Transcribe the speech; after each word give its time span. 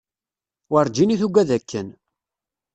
Werǧin 0.71 1.13
i 1.13 1.17
tugad 1.21 1.49
akken. 1.57 1.87